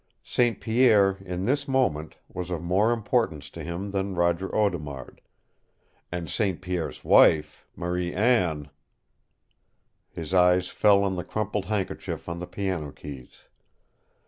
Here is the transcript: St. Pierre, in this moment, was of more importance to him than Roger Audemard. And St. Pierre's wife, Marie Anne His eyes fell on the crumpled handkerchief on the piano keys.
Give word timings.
St. 0.23 0.59
Pierre, 0.59 1.17
in 1.23 1.45
this 1.45 1.67
moment, 1.67 2.17
was 2.27 2.49
of 2.49 2.63
more 2.63 2.91
importance 2.91 3.51
to 3.51 3.63
him 3.63 3.91
than 3.91 4.15
Roger 4.15 4.49
Audemard. 4.49 5.21
And 6.11 6.27
St. 6.27 6.59
Pierre's 6.59 7.03
wife, 7.05 7.67
Marie 7.75 8.11
Anne 8.11 8.71
His 10.09 10.33
eyes 10.33 10.69
fell 10.69 11.03
on 11.03 11.17
the 11.17 11.23
crumpled 11.23 11.65
handkerchief 11.65 12.27
on 12.27 12.39
the 12.39 12.47
piano 12.47 12.91
keys. 12.91 13.41